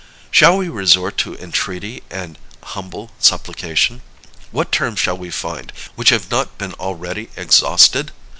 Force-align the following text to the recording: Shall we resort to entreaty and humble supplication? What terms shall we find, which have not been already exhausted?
Shall 0.31 0.57
we 0.57 0.67
resort 0.67 1.15
to 1.19 1.35
entreaty 1.37 2.01
and 2.09 2.39
humble 2.63 3.11
supplication? 3.19 4.01
What 4.49 4.71
terms 4.71 4.97
shall 4.99 5.15
we 5.19 5.29
find, 5.29 5.71
which 5.93 6.09
have 6.09 6.31
not 6.31 6.57
been 6.57 6.73
already 6.73 7.29
exhausted? 7.35 8.11